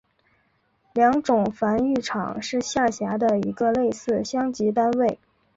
[0.95, 5.19] 良种繁育场是下辖的一个类似乡级单位。